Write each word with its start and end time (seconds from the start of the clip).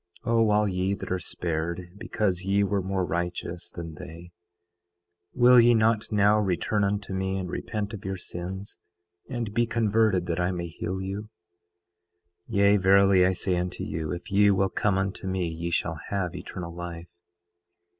9:13 0.25 0.31
O 0.31 0.49
all 0.49 0.67
ye 0.67 0.93
that 0.95 1.11
are 1.11 1.19
spared 1.19 1.91
because 1.99 2.41
ye 2.43 2.63
were 2.63 2.81
more 2.81 3.05
righteous 3.05 3.69
than 3.69 3.93
they, 3.93 4.31
will 5.31 5.59
ye 5.59 5.75
not 5.75 6.11
now 6.11 6.39
return 6.39 6.83
unto 6.83 7.13
me, 7.13 7.37
and 7.37 7.51
repent 7.51 7.93
of 7.93 8.03
your 8.03 8.17
sins, 8.17 8.79
and 9.29 9.53
be 9.53 9.67
converted, 9.67 10.25
that 10.25 10.39
I 10.39 10.49
may 10.49 10.69
heal 10.69 11.03
you? 11.03 11.25
9:14 12.47 12.47
Yea, 12.47 12.77
verily 12.77 13.25
I 13.27 13.33
say 13.33 13.55
unto 13.57 13.83
you, 13.83 14.11
if 14.11 14.31
ye 14.31 14.49
will 14.49 14.69
come 14.69 14.97
unto 14.97 15.27
me 15.27 15.47
ye 15.47 15.69
shall 15.69 15.99
have 16.09 16.35
eternal 16.35 16.73
life. 16.73 17.19